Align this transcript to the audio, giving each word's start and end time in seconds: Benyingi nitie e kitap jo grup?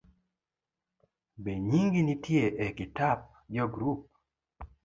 Benyingi 1.43 1.99
nitie 2.07 2.45
e 2.65 2.67
kitap 2.77 3.19
jo 3.55 3.65
grup? 3.73 4.01